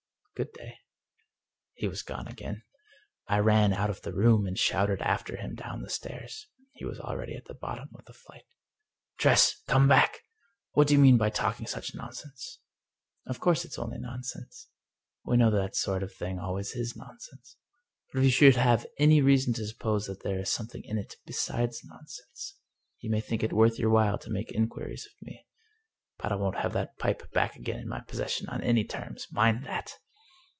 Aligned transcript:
Good 0.33 0.53
day." 0.53 0.79
He 1.75 1.87
was 1.87 2.01
gone 2.01 2.27
again. 2.27 2.63
I 3.27 3.37
ran 3.37 3.73
out 3.73 3.91
of 3.91 4.01
the 4.01 4.11
room, 4.11 4.47
and 4.47 4.57
shouted 4.57 4.99
after 5.03 5.35
him 5.35 5.53
down 5.53 5.83
the 5.83 5.89
stairs. 5.89 6.47
He 6.73 6.83
was 6.83 6.99
already 6.99 7.35
at 7.35 7.45
the 7.45 7.53
bottom 7.53 7.89
of 7.93 8.05
the 8.05 8.13
flight.. 8.13 8.45
"Tress! 9.19 9.61
Come 9.67 9.87
back! 9.87 10.21
What 10.71 10.87
do 10.87 10.95
you 10.95 10.99
mean 10.99 11.17
by 11.19 11.29
talking 11.29 11.67
such 11.67 11.93
nonsense?"" 11.93 12.57
Of 13.27 13.39
course 13.39 13.65
it's 13.65 13.77
only 13.77 13.99
nonsense. 13.99 14.69
We 15.23 15.37
know 15.37 15.51
that 15.51 15.57
that 15.57 15.75
sort 15.75 16.01
of 16.01 16.11
thing 16.11 16.39
always 16.39 16.75
is 16.75 16.95
nonsense. 16.95 17.57
But 18.11 18.19
if 18.21 18.25
you 18.25 18.31
should 18.31 18.55
have 18.55 18.87
reason 18.99 19.53
to 19.53 19.67
suppose 19.67 20.07
that 20.07 20.23
there 20.23 20.39
is 20.39 20.49
something 20.49 20.83
in 20.85 20.97
it 20.97 21.17
besides 21.23 21.83
nonsense, 21.85 22.55
you 22.99 23.11
may 23.11 23.21
think 23.21 23.43
it 23.43 23.53
worth 23.53 23.77
your 23.77 23.91
while 23.91 24.17
to 24.17 24.31
make 24.31 24.51
inquiries 24.51 25.05
of 25.05 25.21
me. 25.21 25.45
But 26.17 26.31
I 26.31 26.35
won't 26.35 26.57
have 26.61 26.73
that 26.73 26.97
pipe 26.97 27.31
back 27.31 27.57
again 27.57 27.79
in 27.79 27.87
my 27.87 27.99
possession 28.01 28.49
on 28.49 28.63
any 28.63 28.83
terms— 28.83 29.27
mind 29.31 29.65
that! 29.65 29.99